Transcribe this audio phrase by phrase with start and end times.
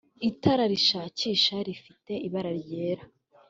[0.29, 3.03] itara rishakisha rifite ibara ryera